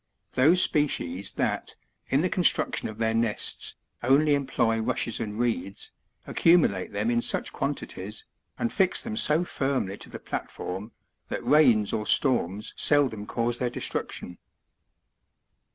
Those 0.31 0.63
species 0.63 1.33
that, 1.33 1.75
in 2.07 2.21
the 2.21 2.27
construction 2.27 2.89
of 2.89 2.97
their 2.97 3.13
nests, 3.13 3.75
only 4.01 4.33
employ 4.33 4.79
rushes 4.81 5.19
and 5.19 5.37
reeds, 5.37 5.91
accumulate 6.25 6.91
them 6.91 7.11
in 7.11 7.21
such 7.21 7.53
quantities, 7.53 8.25
and 8.57 8.73
fix 8.73 9.03
them 9.03 9.15
so 9.15 9.43
firmly 9.43 9.99
to 9.99 10.09
the 10.09 10.17
platform 10.17 10.91
that 11.29 11.45
rains 11.45 11.93
or 11.93 12.07
storms 12.07 12.73
seldom 12.75 13.27
cause 13.27 13.59
their 13.59 13.69
destruction. 13.69 14.39